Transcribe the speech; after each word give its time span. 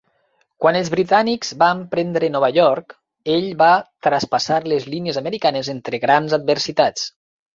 Quan 0.63 0.77
els 0.77 0.87
britànics 0.93 1.51
van 1.63 1.83
prendre 1.91 2.29
Nova 2.35 2.49
York 2.55 2.95
ell 3.35 3.45
va 3.61 3.69
traspassar 4.09 4.59
les 4.73 4.89
línies 4.95 5.19
americanes 5.23 5.69
entre 5.77 6.03
grans 6.07 6.37
adversitats. 6.39 7.07